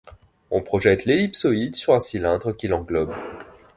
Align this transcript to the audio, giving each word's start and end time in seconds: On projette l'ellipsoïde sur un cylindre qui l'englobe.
On 0.49 0.63
projette 0.63 1.05
l'ellipsoïde 1.05 1.75
sur 1.75 1.93
un 1.93 1.99
cylindre 1.99 2.53
qui 2.57 2.67
l'englobe. 2.67 3.13